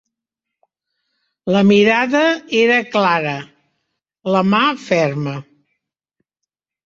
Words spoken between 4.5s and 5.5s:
mà ferma.